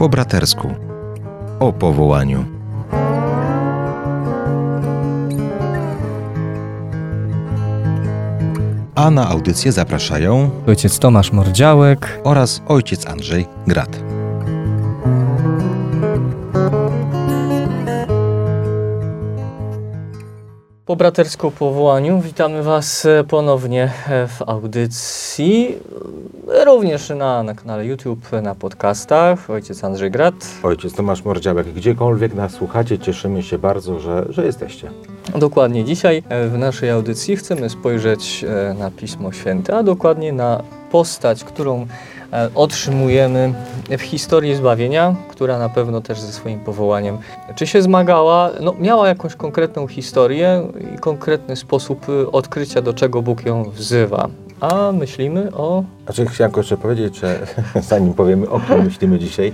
[0.00, 0.68] Po bratersku.
[1.58, 2.44] O powołaniu.
[8.94, 12.20] A na audycję zapraszają Ojciec Tomasz Mordziałek.
[12.24, 14.09] oraz ojciec Andrzej Grat.
[21.00, 25.78] Po bratersku powołaniu witamy Was e, ponownie e, w audycji,
[26.54, 29.50] e, również na, na kanale YouTube, na podcastach.
[29.50, 30.34] Ojciec Andrzej Grat.
[30.62, 34.90] Ojciec Tomasz Mordziałek, gdziekolwiek nas słuchacie, cieszymy się bardzo, że, że jesteście.
[35.36, 38.44] Dokładnie dzisiaj w naszej audycji chcemy spojrzeć
[38.78, 41.86] na Pismo Święte, a dokładnie na postać, którą
[42.54, 43.54] otrzymujemy
[43.90, 47.18] w historii zbawienia, która na pewno też ze swoim powołaniem
[47.54, 53.22] czy się zmagała, no miała jakąś konkretną historię i konkretny sposób y, odkrycia, do czego
[53.22, 54.28] Bóg ją wzywa.
[54.60, 57.46] A myślimy o Znaczy chciałem jeszcze powiedzieć, że
[57.88, 59.52] zanim powiemy o kim myślimy dzisiaj,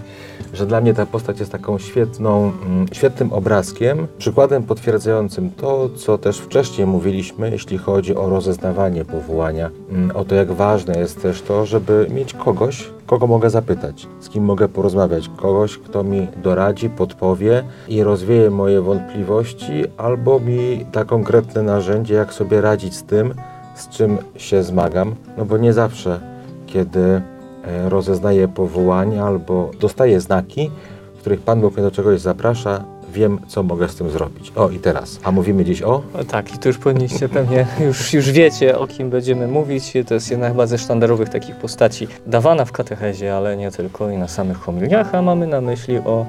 [0.54, 6.18] że dla mnie ta postać jest taką świetną, mm, świetnym obrazkiem, przykładem potwierdzającym to, co
[6.18, 11.42] też wcześniej mówiliśmy, jeśli chodzi o rozeznawanie powołania, mm, o to jak ważne jest też
[11.42, 16.90] to, żeby mieć kogoś, kogo mogę zapytać, z kim mogę porozmawiać, kogoś, kto mi doradzi,
[16.90, 23.34] podpowie i rozwieje moje wątpliwości, albo mi da konkretne narzędzie, jak sobie radzić z tym,
[23.76, 26.20] z czym się zmagam, no bo nie zawsze,
[26.66, 30.70] kiedy e, rozeznaję powołanie albo dostaję znaki,
[31.16, 34.52] w których Pan Bóg mnie do czegoś zaprasza, wiem, co mogę z tym zrobić.
[34.56, 35.20] O, i teraz.
[35.24, 36.02] A mówimy dziś o?
[36.14, 39.92] O, Tak, i tu już powinniście pewnie, już, już wiecie o kim będziemy mówić.
[40.08, 44.16] To jest jedna chyba ze sztandarowych takich postaci dawana w katechezie, ale nie tylko i
[44.16, 46.26] na samych homiliach, a mamy na myśli o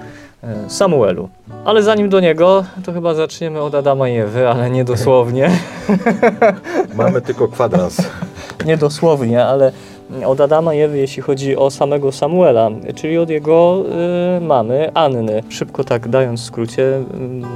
[0.68, 1.30] Samuelu.
[1.66, 5.50] Ale zanim do niego, to chyba zaczniemy od Adama i Ewy, ale nie dosłownie.
[6.96, 8.10] Mamy tylko kwadrans.
[8.66, 9.72] nie dosłownie, ale
[10.26, 13.84] od Adama i Ewy, jeśli chodzi o samego Samuela, czyli od jego
[14.38, 15.44] y, mamy Anny.
[15.50, 17.04] Szybko tak dając w skrócie,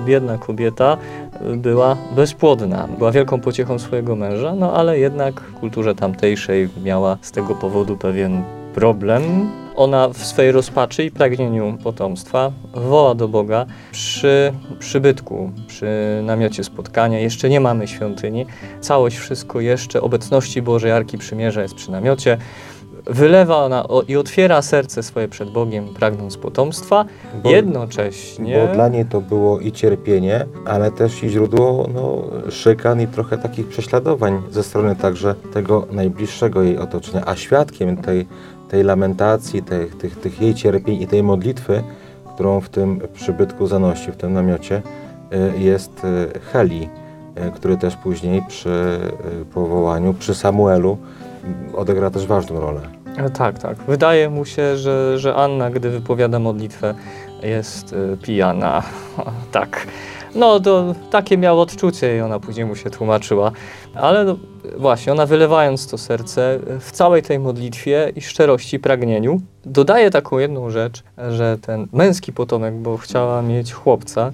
[0.05, 0.97] biedna kobieta
[1.53, 2.87] y, była bezpłodna.
[2.97, 7.97] Była wielką pociechą swojego męża, no ale jednak w kulturze tamtejszej miała z tego powodu
[7.97, 8.43] pewien
[8.75, 9.52] problem.
[9.76, 15.87] Ona w swej rozpaczy i pragnieniu potomstwa woła do Boga przy przybytku, przy
[16.23, 17.20] namiocie spotkania.
[17.20, 18.45] Jeszcze nie mamy świątyni.
[18.82, 22.37] Całość, wszystko jeszcze obecności Bożej Arki Przymierza jest przy namiocie.
[23.05, 27.05] Wylewa ona i otwiera serce swoje przed Bogiem, pragnąc potomstwa.
[27.43, 28.67] Bo- Jednocześnie...
[28.67, 33.38] Bo dla niej to było i cierpienie, ale też i źródło no, szykan i trochę
[33.38, 37.23] takich prześladowań ze strony także tego najbliższego jej otoczenia.
[37.26, 38.27] A świadkiem tej,
[38.71, 41.83] tej lamentacji, tych, tych, tych jej cierpień i tej modlitwy,
[42.33, 44.82] którą w tym przybytku zanosi, w tym namiocie,
[45.55, 46.89] y, jest y, Heli,
[47.48, 48.99] y, który też później przy
[49.54, 50.98] powołaniu, przy Samuelu
[51.73, 52.82] odegra też ważną rolę.
[53.17, 53.77] E, Tak, tak.
[53.77, 56.93] Wydaje mu się, że, że Anna, gdy wypowiada modlitwę,
[57.43, 58.83] jest pijana.
[59.52, 59.88] tak.
[60.36, 63.52] No, to takie miała odczucie i ona później mu się tłumaczyła.
[63.95, 64.36] Ale no,
[64.77, 70.70] właśnie, ona wylewając to serce w całej tej modlitwie i szczerości, pragnieniu, dodaje taką jedną
[70.70, 74.31] rzecz, że ten męski potomek, bo chciała mieć chłopca,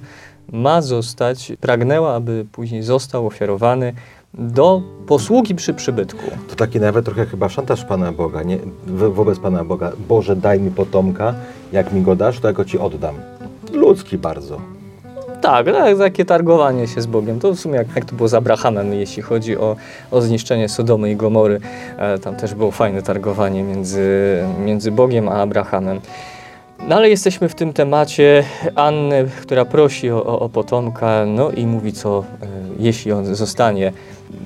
[0.52, 3.94] ma zostać, pragnęła, aby później został ofiarowany
[4.34, 6.25] do posługi przy przybytku.
[6.50, 8.57] To taki nawet trochę chyba szantaż Pana Boga, nie?
[8.88, 9.91] Wo- wobec Pana Boga.
[10.07, 11.36] Boże, daj mi potomka,
[11.72, 13.16] jak mi go dasz, to ja go Ci oddam.
[13.74, 14.77] Ludzki bardzo.
[15.47, 17.40] Tak, tak, takie targowanie się z Bogiem.
[17.40, 19.75] To w sumie jak, jak to było z Abrahamem, jeśli chodzi o,
[20.12, 21.59] o zniszczenie Sodomy i Gomory.
[21.97, 26.02] E, tam też było fajne targowanie między, między Bogiem a Abrahamem.
[26.88, 28.44] No ale jesteśmy w tym temacie
[28.75, 32.47] Anny, która prosi o, o, o potomka, no i mówi, co e,
[32.80, 33.94] jeśli on zostanie,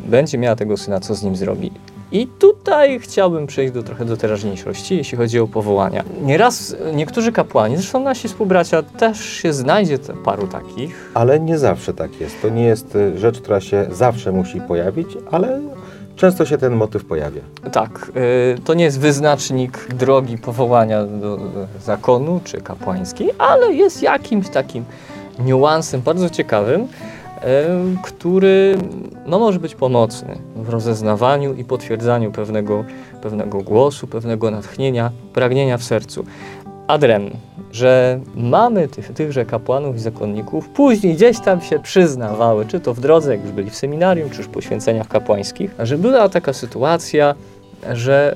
[0.05, 1.71] będzie miała tego syna, co z nim zrobi.
[2.11, 2.27] I
[2.71, 6.03] tutaj chciałbym przejść do, trochę do teraźniejszości, jeśli chodzi o powołania.
[6.21, 12.21] Nieraz niektórzy kapłani, zresztą nasi współbracia, też się znajdzie paru takich, Ale nie zawsze tak
[12.21, 12.41] jest.
[12.41, 15.61] To nie jest y, rzecz, która się zawsze musi pojawić, ale
[16.15, 17.41] często się ten motyw pojawia.
[17.71, 18.11] Tak,
[18.55, 21.39] y, to nie jest wyznacznik drogi powołania do
[21.83, 24.85] zakonu czy kapłańskiej, ale jest jakimś takim
[25.39, 26.87] niuansem bardzo ciekawym,
[28.03, 28.77] który
[29.25, 32.85] no, może być pomocny w rozeznawaniu i potwierdzaniu pewnego,
[33.21, 36.25] pewnego głosu, pewnego natchnienia, pragnienia w sercu.
[36.87, 37.29] Adrem,
[37.71, 42.99] że mamy tych, tychże kapłanów i zakonników, później gdzieś tam się przyznawały, czy to w
[42.99, 47.35] drodze, jak już byli w seminarium, czy już po święceniach kapłańskich, że była taka sytuacja,
[47.93, 48.35] że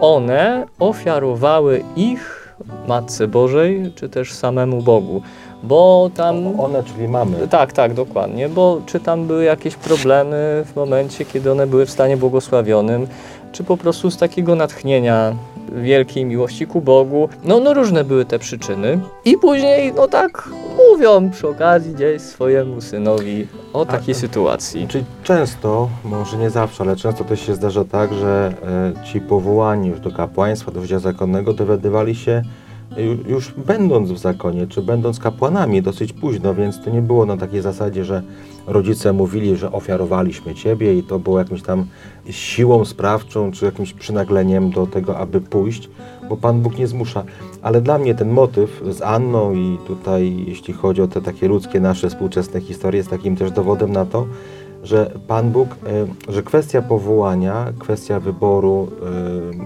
[0.00, 2.54] one ofiarowały ich
[2.88, 5.22] Matce Bożej, czy też samemu Bogu,
[5.64, 6.60] bo tam...
[6.60, 7.48] One, czyli mamy.
[7.48, 11.90] Tak, tak, dokładnie, bo czy tam były jakieś problemy w momencie, kiedy one były w
[11.90, 13.06] stanie błogosławionym,
[13.52, 15.34] czy po prostu z takiego natchnienia
[15.72, 17.28] wielkiej miłości ku Bogu.
[17.44, 19.00] No, no różne były te przyczyny.
[19.24, 20.48] I później, no tak
[20.90, 24.88] mówią przy okazji gdzieś swojemu synowi o takiej A- sytuacji.
[24.88, 28.52] Czyli często, może nie zawsze, ale często też się zdarza tak, że
[29.00, 32.42] e, ci powołani już do kapłaństwa, do życia zakonnego dowiadywali się
[33.28, 37.62] już będąc w zakonie, czy będąc kapłanami dosyć późno, więc to nie było na takiej
[37.62, 38.22] zasadzie, że
[38.66, 41.86] rodzice mówili, że ofiarowaliśmy Ciebie i to było jakimś tam
[42.30, 45.90] siłą sprawczą, czy jakimś przynagleniem do tego, aby pójść,
[46.28, 47.24] bo Pan Bóg nie zmusza.
[47.62, 51.80] Ale dla mnie ten motyw z Anną i tutaj, jeśli chodzi o te takie ludzkie
[51.80, 54.26] nasze współczesne historie, jest takim też dowodem na to,
[54.84, 55.68] że Pan Bóg,
[56.28, 58.88] e, że kwestia powołania, kwestia wyboru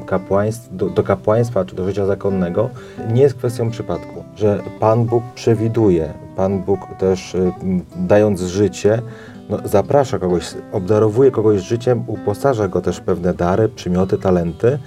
[0.01, 2.71] e, kapłaństw, do, do kapłaństwa czy do życia zakonnego
[3.13, 4.25] nie jest kwestią przypadku.
[4.37, 7.53] Że Pan Bóg przewiduje, Pan Bóg też e,
[7.97, 9.03] dając życie,
[9.51, 14.79] no, zaprasza kogoś, obdarowuje kogoś życiem, uposaża go też pewne dary, przymioty, talenty,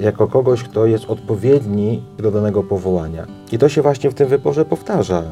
[0.00, 3.26] jako kogoś, kto jest odpowiedni do danego powołania.
[3.52, 5.22] I to się właśnie w tym wyborze powtarza,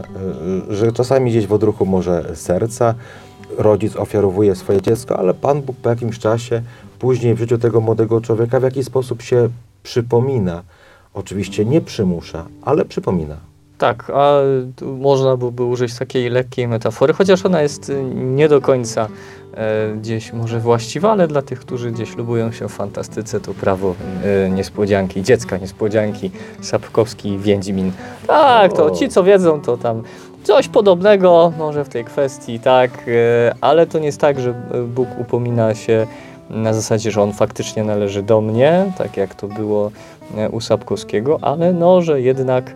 [0.71, 2.95] że czasami gdzieś w odruchu może serca
[3.59, 6.63] rodzic ofiarowuje swoje dziecko, ale Pan Bóg po jakimś czasie,
[6.99, 9.49] później w życiu tego młodego człowieka w jakiś sposób się
[9.83, 10.63] przypomina.
[11.15, 13.37] Oczywiście nie przymusza, ale przypomina.
[13.79, 14.41] Tak, a
[14.83, 19.09] można byłoby użyć takiej lekkiej metafory, chociaż ona jest y, nie do końca
[19.55, 23.95] e, gdzieś może właściwa, ale dla tych, którzy gdzieś lubują się w fantastyce, to prawo
[24.25, 26.31] e, niespodzianki, dziecka niespodzianki,
[26.61, 27.93] Sapkowski i Więdzimin.
[28.27, 30.03] Tak, to ci, co wiedzą, to tam
[30.47, 34.83] coś podobnego może w tej kwestii, tak, e, ale to nie jest tak, że e,
[34.83, 36.07] Bóg upomina się
[36.51, 39.91] na zasadzie, że on faktycznie należy do mnie, tak jak to było
[40.37, 42.75] e, u Sapkowskiego, ale no, że jednak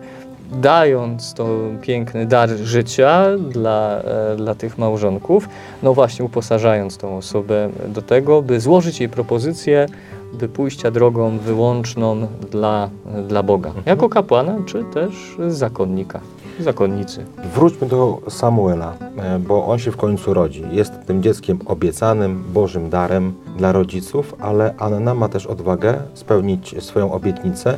[0.51, 1.47] dając to
[1.81, 4.01] piękny dar życia dla,
[4.37, 5.49] dla tych małżonków,
[5.83, 9.85] no właśnie uposażając tą osobę do tego, by złożyć jej propozycję,
[10.33, 12.89] by pójścia drogą wyłączną dla,
[13.27, 16.19] dla Boga, jako kapłana, czy też zakonnika,
[16.63, 17.25] zakonnicy.
[17.55, 20.63] Wróćmy do Samuela, e, bo on się w końcu rodzi.
[20.71, 27.11] Jest tym dzieckiem obiecanym, Bożym darem dla rodziców, ale Anna ma też odwagę spełnić swoją
[27.11, 27.77] obietnicę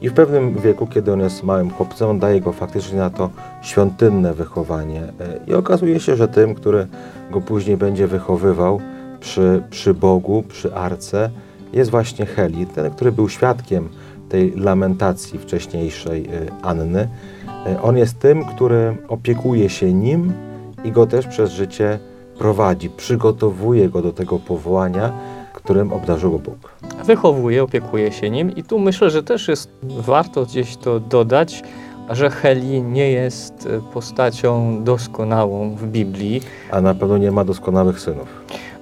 [0.00, 3.30] i w pewnym wieku, kiedy on jest małym chłopcem, on daje go faktycznie na to
[3.62, 5.02] świątynne wychowanie.
[5.02, 5.12] E,
[5.46, 6.86] I okazuje się, że tym, który
[7.30, 8.80] go później będzie wychowywał
[9.20, 11.30] przy, przy Bogu, przy Arce,
[11.72, 13.88] jest właśnie Heli, ten, który był świadkiem
[14.28, 16.30] tej lamentacji wcześniejszej e,
[16.62, 17.08] Anny.
[17.66, 20.32] E, On jest tym, który opiekuje się nim
[20.84, 21.98] i go też przez życie
[22.38, 25.12] prowadzi, przygotowuje go do tego powołania,
[25.52, 26.72] którym obdarzył go Bóg.
[27.04, 31.62] Wychowuje, opiekuje się nim i tu myślę, że też jest warto gdzieś to dodać,
[32.10, 38.00] że Heli nie jest e, postacią doskonałą w Biblii, A na pewno nie ma doskonałych
[38.00, 38.28] synów.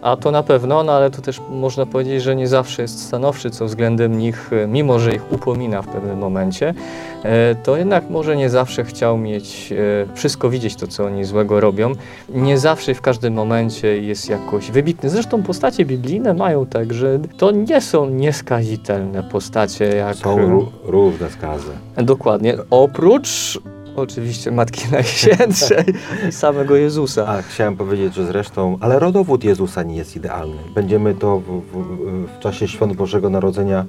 [0.03, 3.51] A to na pewno, no ale to też można powiedzieć, że nie zawsze jest stanowczy
[3.51, 6.75] co względem nich, e, mimo że ich upomina w pewnym momencie,
[7.23, 11.61] e, to jednak może nie zawsze chciał mieć, e, wszystko widzieć to, co oni złego
[11.61, 11.93] robią.
[12.29, 15.11] Nie zawsze w każdym momencie jest jakoś wybitny.
[15.11, 20.17] Zresztą postacie biblijne mają tak, że to nie są nieskazitelne postacie, jak...
[20.17, 21.71] Są ró- różne skazy.
[21.97, 22.57] Dokładnie.
[22.71, 23.59] Oprócz
[24.01, 25.85] oczywiście Matki Najświętszej
[26.29, 27.27] i samego Jezusa.
[27.29, 30.63] A chciałem powiedzieć, że zresztą, ale rodowód Jezusa nie jest idealny.
[30.75, 33.85] Będziemy to w, w, w czasie świąt Bożego Narodzenia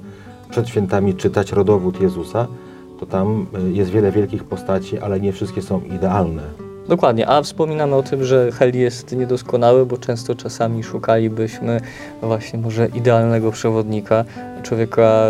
[0.50, 2.46] przed świętami czytać rodowód Jezusa.
[3.00, 6.71] To tam y, jest wiele wielkich postaci, ale nie wszystkie są idealne.
[6.88, 11.80] Dokładnie, a wspominamy o tym, że Heli jest niedoskonały, bo często czasami szukalibyśmy
[12.22, 14.24] właśnie może idealnego przewodnika,
[14.62, 15.24] człowieka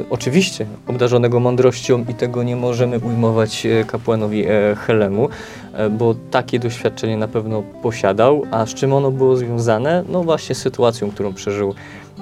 [0.00, 5.28] y, oczywiście obdarzonego mądrością i tego nie możemy ujmować e, kapłanowi e, Helemu,
[5.72, 10.04] e, bo takie doświadczenie na pewno posiadał, a z czym ono było związane?
[10.08, 11.74] No właśnie z sytuacją, którą przeżył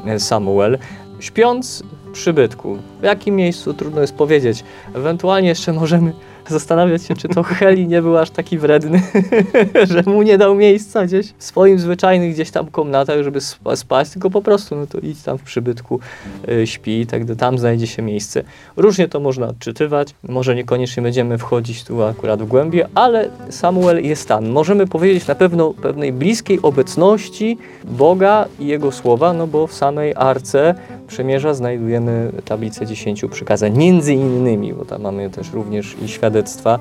[0.07, 0.79] e, Samuel.
[1.21, 6.13] Śpiąc przybytku, w jakim miejscu trudno jest powiedzieć, ewentualnie jeszcze możemy
[6.49, 9.03] zastanawiać się, czy to Heli nie był aż taki wredny,
[9.91, 14.11] że mu nie dał miejsca gdzieś w swoim zwyczajnych gdzieś tam komnatach, żeby spa- spać,
[14.11, 16.01] tylko po prostu no to idź tam w przybytku,
[16.49, 18.43] y, śpi tak dalej, tam znajdzie się miejsce.
[18.77, 24.29] Różnie to można odczytywać, może niekoniecznie będziemy wchodzić tu akurat w głębie, ale Samuel jest
[24.29, 24.49] tam.
[24.49, 30.15] Możemy powiedzieć na pewno pewnej bliskiej obecności Boga i Jego słowa, no bo w samej
[30.17, 30.75] Arce
[31.13, 36.79] Przymierza znajdujemy tablicę dziesięciu przykazań, między innymi, bo tam mamy też również i świadectwa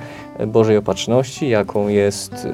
[0.47, 2.47] Bożej Opatrzności, jaką jest e,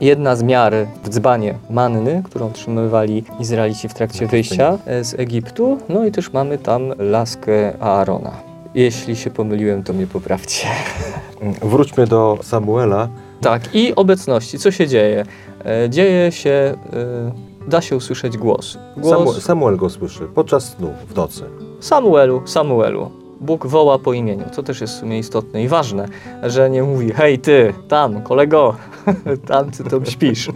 [0.00, 5.78] jedna z miar w dzbanie manny, którą otrzymywali Izraelici w trakcie wyjścia e, z Egiptu,
[5.88, 8.32] no i też mamy tam laskę Aarona.
[8.74, 10.68] Jeśli się pomyliłem, to mnie poprawcie.
[11.62, 13.08] Wróćmy do Samuela.
[13.40, 14.58] Tak, i obecności.
[14.58, 15.24] Co się dzieje?
[15.64, 18.78] E, Dzieje się, e, da się usłyszeć głos.
[18.96, 21.42] Głos Samuel go słyszy podczas snu w nocy.
[21.80, 23.10] Samuelu, Samuelu.
[23.40, 24.44] Bóg woła po imieniu.
[24.56, 26.08] To też jest w sumie istotne i ważne,
[26.42, 28.76] że nie mówi hej ty, tam, kolego,
[29.48, 30.48] tam ty to śpisz.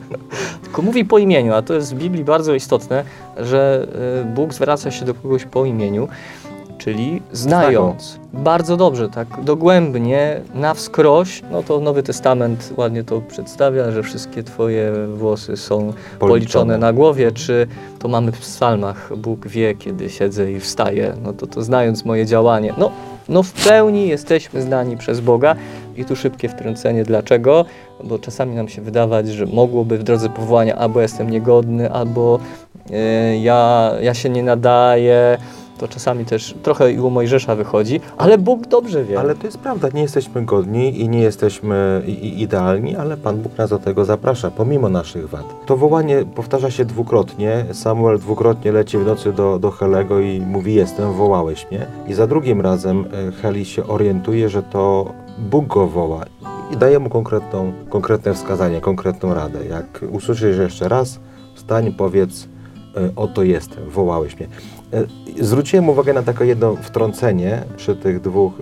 [0.63, 3.05] Tylko mówi po imieniu, a to jest w Biblii bardzo istotne,
[3.37, 3.89] że
[4.23, 6.09] y, Bóg zwraca się do kogoś po imieniu,
[6.85, 8.19] czyli znając.
[8.33, 14.43] Bardzo dobrze, tak dogłębnie, na wskroś, no to Nowy Testament ładnie to przedstawia, że wszystkie
[14.43, 16.79] twoje włosy są policzone.
[16.79, 17.67] na głowie, czy
[17.99, 22.27] to mamy w psalmach, Bóg wie, kiedy siedzę i wstaję, no to to znając moje
[22.27, 22.91] działanie, no,
[23.29, 25.57] no w pełni jesteśmy znani przez Boga.
[25.97, 27.65] I tu szybkie wtrącenie, dlaczego?
[28.05, 32.39] Bo czasami nam się wydawać, że mogłoby w drodze powołania albo jestem niegodny, albo
[32.91, 35.39] e, ja, ja się nie nadaję,
[35.83, 39.21] to czasami też trochę i u Mojżesza wychodzi, ale Bóg dobrze wie.
[39.21, 43.71] Ale to jest prawda, nie jesteśmy godni i nie jesteśmy idealni, ale Pan Bóg nas
[43.71, 45.67] do tego zaprasza, pomimo naszych wad.
[45.67, 47.65] To wołanie powtarza się dwukrotnie.
[47.73, 51.87] Samuel dwukrotnie leci w nocy do, do Helego i mówi: Jestem, wołałeś mnie.
[52.09, 56.25] I za drugim razem e, Heli się orientuje, że to Bóg go woła
[56.73, 59.67] i daje mu konkretną, konkretne wskazanie, konkretną radę.
[59.67, 61.21] Jak usłyszysz jeszcze raz,
[61.55, 62.49] wstań, powiedz:
[62.97, 64.49] e, Oto jestem, wołałeś mnie.
[64.93, 68.53] E, Zwróciłem uwagę na takie jedno wtrącenie przy tych dwóch,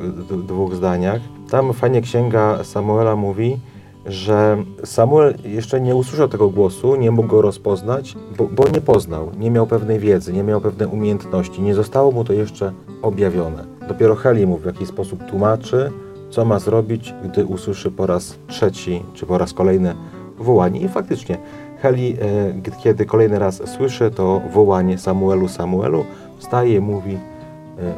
[0.47, 1.21] dwóch zdaniach.
[1.51, 3.59] Tam fajnie księga Samuela mówi,
[4.07, 9.31] że Samuel jeszcze nie usłyszał tego głosu, nie mógł go rozpoznać, bo, bo nie poznał,
[9.39, 12.73] nie miał pewnej wiedzy, nie miał pewnej umiejętności, nie zostało mu to jeszcze
[13.03, 13.65] objawione.
[13.89, 15.91] Dopiero Heli mu w jakiś sposób tłumaczy,
[16.31, 19.95] co ma zrobić, gdy usłyszy po raz trzeci czy po raz kolejny
[20.39, 20.81] wołanie.
[20.81, 21.39] I faktycznie
[21.83, 26.05] Heli, e, kiedy kolejny raz słyszy to wołanie Samuelu, Samuelu,
[26.41, 27.19] wstaje i mówi: e,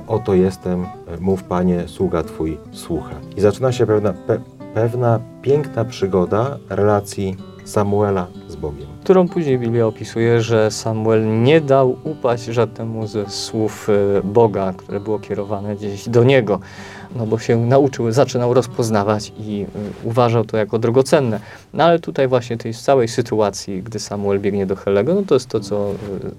[0.06, 0.86] Oto jestem, e,
[1.20, 3.14] mów panie, sługa twój słucha.
[3.36, 4.40] I zaczyna się pewna, pe,
[4.74, 8.86] pewna piękna przygoda relacji Samuela z Bogiem.
[9.04, 15.00] którą później Biblia opisuje, że Samuel nie dał upaść żadnemu ze słów e, Boga, które
[15.00, 16.60] było kierowane gdzieś do niego,
[17.16, 21.40] no bo się nauczył, zaczynał rozpoznawać i e, uważał to jako drogocenne.
[21.74, 25.48] No ale tutaj właśnie tej całej sytuacji, gdy Samuel biegnie do Helego, no to jest
[25.48, 25.90] to, co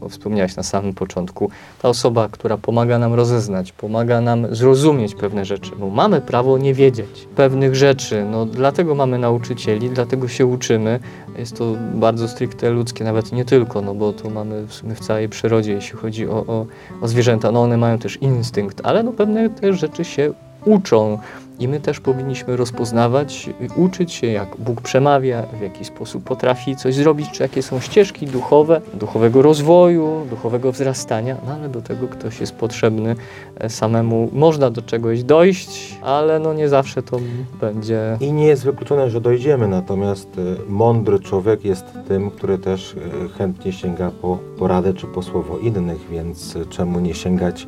[0.06, 1.50] e, wspomniałeś na samym początku.
[1.82, 6.74] Ta osoba, która pomaga nam rozeznać, pomaga nam zrozumieć pewne rzeczy, bo mamy prawo nie
[6.74, 11.00] wiedzieć pewnych rzeczy, no dlatego mamy nauczycieli, dlatego się uczymy,
[11.38, 15.00] jest to bardzo stricte ludzkie, nawet nie tylko, no bo to mamy w sumie w
[15.00, 16.66] całej przyrodzie, jeśli chodzi o, o,
[17.02, 17.52] o zwierzęta.
[17.52, 20.34] No one mają też instynkt, ale no pewne też rzeczy się
[20.66, 21.18] uczą
[21.60, 26.96] i my też powinniśmy rozpoznawać, uczyć się, jak Bóg przemawia, w jaki sposób potrafi coś
[26.96, 32.40] zrobić, czy jakie są ścieżki duchowe, duchowego rozwoju, duchowego wzrastania, no ale do tego ktoś
[32.40, 33.16] jest potrzebny
[33.58, 34.30] e, samemu.
[34.34, 37.20] Można do czegoś dojść, ale no nie zawsze to
[37.62, 42.96] będzie I nie jest wykluczone, że dojdziemy, natomiast e, mądry człowiek jest tym, który też
[42.96, 47.68] e, chętnie sięga po poradę czy po słowo innych, więc czemu nie sięgać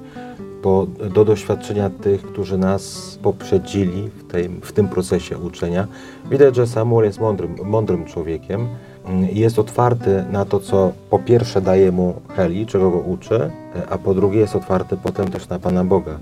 [0.66, 5.88] po, do doświadczenia tych, którzy nas poprzedzili w, tej, w tym procesie uczenia.
[6.30, 8.68] Widać, że Samuel jest mądrym, mądrym człowiekiem
[9.06, 13.52] mm, jest otwarty na to, co po pierwsze daje mu Heli, czego go uczy, e,
[13.90, 16.20] a po drugie jest otwarty potem też na Pana Boga.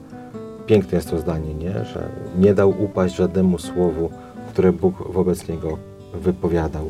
[0.66, 1.86] Piękne jest to zdanie, nie?
[1.86, 4.10] że nie dał upaść żadnemu słowu,
[4.50, 5.78] które Bóg wobec niego
[6.14, 6.90] wypowiadał.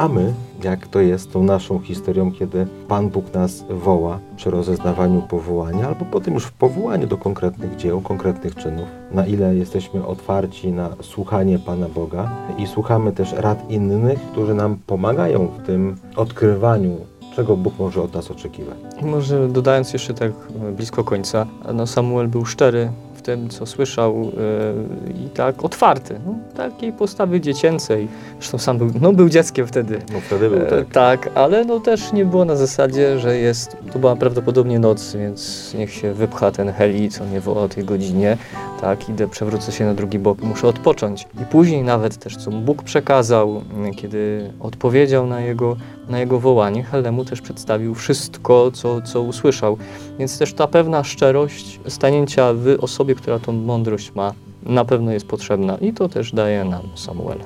[0.00, 5.22] A my, jak to jest tą naszą historią, kiedy Pan Bóg nas woła przy rozeznawaniu
[5.22, 10.72] powołania, albo potem już w powołaniu do konkretnych dzieł, konkretnych czynów, na ile jesteśmy otwarci
[10.72, 16.96] na słuchanie Pana Boga i słuchamy też rad innych, którzy nam pomagają w tym odkrywaniu,
[17.36, 18.76] czego Bóg może od nas oczekiwać.
[19.02, 20.32] Może dodając jeszcze tak
[20.68, 26.20] e, blisko końca, no Samuel był szczery w tym, co słyszał e, i tak otwarty,
[26.26, 28.08] no, takiej postawy dziecięcej.
[28.38, 29.98] Zresztą sam był, no, był dzieckiem wtedy.
[30.12, 30.88] No wtedy był E, tak.
[30.92, 35.74] tak, ale no też nie było na zasadzie, że jest, to była prawdopodobnie noc, więc
[35.78, 38.36] niech się wypcha ten heli, co nie woła o tej godzinie,
[38.80, 41.28] tak, idę, przewrócę się na drugi bok, muszę odpocząć.
[41.42, 43.62] I później nawet też, co mu Bóg przekazał,
[43.96, 45.76] kiedy odpowiedział na jego,
[46.10, 49.76] na jego wołanie, Helemu też przedstawił wszystko, co, co usłyszał.
[50.18, 55.26] Więc też ta pewna szczerość stanięcia w osobie, która tą mądrość ma, na pewno jest
[55.26, 57.38] potrzebna i to też daje nam Samuel.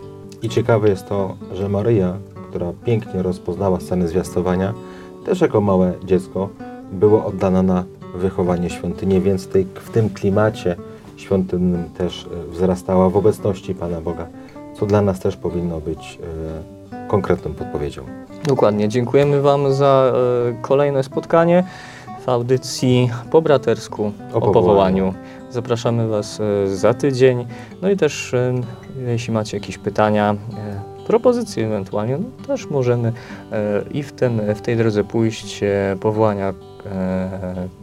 [0.43, 2.17] I ciekawe jest to, że Maryja,
[2.51, 4.75] która pięknie rozpoznała sceny zwiastowania,
[5.25, 6.49] też jako małe dziecko
[6.93, 10.77] była oddana na wychowanie świątyni, więc tej, w tym klimacie
[11.17, 14.27] świątynnym też e, wzrastała w obecności Pana Boga,
[14.75, 16.74] co dla nas też powinno być e,
[17.15, 18.05] konkretną podpowiedzią.
[18.45, 18.89] Dokładnie.
[18.89, 20.17] Dziękujemy Wam za e,
[20.63, 21.65] kolejne spotkanie
[22.25, 24.55] w audycji po bratersku o, powołaniu.
[24.55, 25.15] powołaniu.
[25.51, 27.47] Zapraszamy Was e, za tydzień.
[27.83, 28.55] No i też, e,
[29.07, 30.37] jeśli macie jakieś pytania,
[31.07, 33.13] propozycje ewentualnie, no też możemy
[33.91, 35.61] i w, tym, w tej drodze pójść
[36.01, 36.55] powołania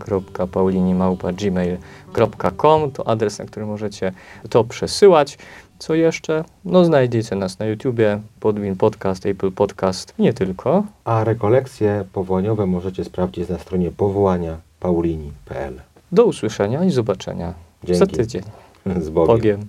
[0.07, 4.11] www.paulinimałpa.gmail.com to adres, na który możecie
[4.49, 5.37] to przesyłać.
[5.81, 6.43] Co jeszcze?
[6.65, 10.83] No znajdziecie nas na YouTubie, Podwin Podcast, Apple Podcast, nie tylko.
[11.05, 15.81] A rekolekcje powołaniowe możecie sprawdzić na stronie powołania paulini.pl.
[16.11, 18.15] Do usłyszenia i zobaczenia za Dzięki.
[18.15, 18.41] tydzień.
[18.85, 19.35] Z Bogiem.
[19.35, 19.67] Bogiem.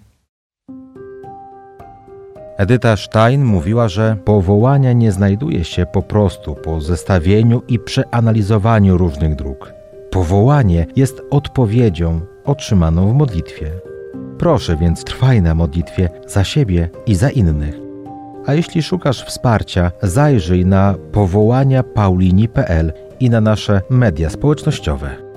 [2.57, 9.37] Edyta Stein mówiła, że powołania nie znajduje się po prostu po zestawieniu i przeanalizowaniu różnych
[9.37, 9.73] dróg.
[10.11, 13.92] Powołanie jest odpowiedzią otrzymaną w modlitwie.
[14.43, 17.75] Proszę więc trwaj na modlitwie za siebie i za innych.
[18.47, 25.32] A jeśli szukasz wsparcia, zajrzyj na powołania paulini.pl i na nasze media społecznościowe.